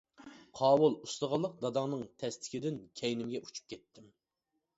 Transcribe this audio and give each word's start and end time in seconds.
قاۋۇل، 0.59 0.95
ئۇستىخانلىق 1.07 1.53
داداڭنىڭ 1.65 2.01
تەستىكىدىن 2.23 2.81
كەينىمگە 3.03 3.45
ئۇچۇپ 3.45 3.71
كەتتىم. 3.77 4.11